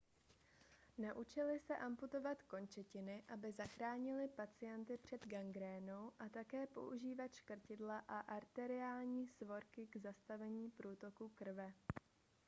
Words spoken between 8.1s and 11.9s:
arteriální svorky k zastavení průtoku krve